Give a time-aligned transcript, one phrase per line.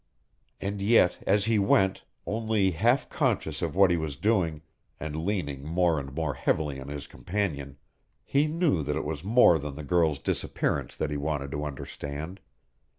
[0.59, 4.63] And yet as he went, only half conscious of what he was doing,
[4.99, 7.77] and leaning more and more heavily on his companion,
[8.25, 12.39] he knew that it was more than the girl's disappearance that he wanted to understand.